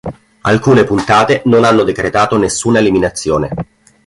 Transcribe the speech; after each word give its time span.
Alcune 0.41 0.83
puntate 0.83 1.43
non 1.45 1.63
hanno 1.63 1.83
decretato 1.83 2.35
nessuna 2.39 2.79
eliminazione. 2.79 3.49